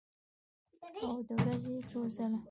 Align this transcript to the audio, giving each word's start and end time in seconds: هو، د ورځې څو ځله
هو، 0.99 1.11
د 1.27 1.29
ورځې 1.41 1.75
څو 1.89 1.99
ځله 2.15 2.37